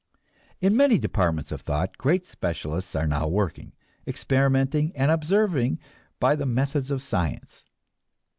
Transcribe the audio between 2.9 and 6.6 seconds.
are now working, experimenting and observing by the